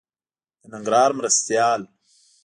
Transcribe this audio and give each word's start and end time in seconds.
د 0.61 0.63
ننګرهار 0.71 1.11
مرستيال 1.19 1.81